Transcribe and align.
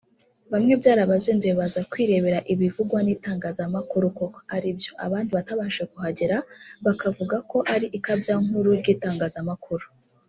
Bamwe 0.51 0.73
byarabazinduye 0.81 1.53
baza 1.59 1.81
kwirebera 1.91 2.39
ibivugwa 2.53 2.97
n’itangazamakuru 3.03 4.07
koko 4.17 4.39
aribyo 4.55 4.91
abandi 5.05 5.29
batabashije 5.37 5.85
kuhagera 5.93 6.37
bakavuga 6.85 7.35
ko 7.49 7.57
ari 7.73 7.87
ikabyankuru 7.97 8.67
ry’itangazamakuru 8.79 9.85